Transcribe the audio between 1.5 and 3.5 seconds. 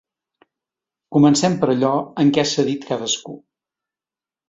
per allò en què ha cedit cadascú.